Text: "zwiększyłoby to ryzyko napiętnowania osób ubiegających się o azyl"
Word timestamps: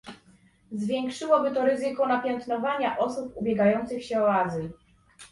"zwiększyłoby 0.71 1.51
to 1.51 1.65
ryzyko 1.65 2.07
napiętnowania 2.07 2.97
osób 2.97 3.33
ubiegających 3.37 4.05
się 4.05 4.21
o 4.21 4.33
azyl" 4.33 4.69